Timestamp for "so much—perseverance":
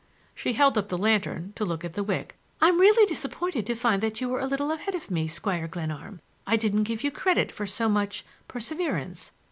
7.67-9.29